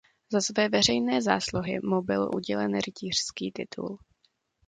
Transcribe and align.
Za 0.31 0.41
své 0.41 0.69
veřejné 0.69 1.21
zásluhy 1.21 1.79
mu 1.83 2.01
byl 2.01 2.29
udělen 2.35 2.79
rytířský 2.79 3.51
titul. 3.51 3.97